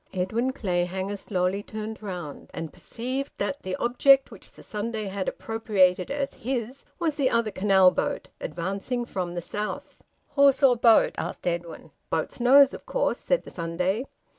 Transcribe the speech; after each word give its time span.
Edwin 0.15 0.51
Clayhanger 0.51 1.15
slowly 1.17 1.61
turned 1.61 2.01
round, 2.01 2.49
and 2.55 2.73
perceived 2.73 3.31
that 3.37 3.61
the 3.61 3.75
object 3.75 4.31
which 4.31 4.51
the 4.51 4.63
Sunday 4.63 5.03
had 5.05 5.27
appropriated 5.29 6.09
as 6.09 6.33
"his" 6.33 6.85
was 6.97 7.17
the 7.17 7.29
other 7.29 7.51
canal 7.51 7.91
boat, 7.91 8.27
advancing 8.39 9.05
from 9.05 9.35
the 9.35 9.43
south. 9.43 9.95
"Horse 10.29 10.63
or 10.63 10.75
boat?" 10.75 11.13
asked 11.19 11.45
Edwin. 11.45 11.91
"Boat's 12.09 12.39
nose, 12.39 12.73
of 12.73 12.87
course," 12.87 13.19
said 13.19 13.43
the 13.43 13.51
Sunday. 13.51 14.05